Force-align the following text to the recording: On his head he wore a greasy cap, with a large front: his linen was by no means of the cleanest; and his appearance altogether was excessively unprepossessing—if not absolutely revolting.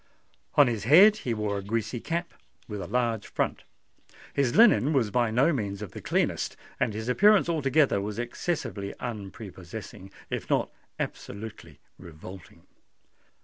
On 0.55 0.65
his 0.65 0.85
head 0.85 1.17
he 1.17 1.33
wore 1.35 1.59
a 1.59 1.63
greasy 1.63 1.99
cap, 1.99 2.33
with 2.67 2.81
a 2.81 2.87
large 2.87 3.27
front: 3.27 3.65
his 4.33 4.55
linen 4.55 4.93
was 4.93 5.11
by 5.11 5.29
no 5.29 5.53
means 5.53 5.83
of 5.83 5.91
the 5.91 6.01
cleanest; 6.01 6.57
and 6.79 6.95
his 6.95 7.07
appearance 7.07 7.47
altogether 7.47 8.01
was 8.01 8.17
excessively 8.17 8.95
unprepossessing—if 8.99 10.49
not 10.49 10.71
absolutely 10.97 11.79
revolting. 11.99 12.65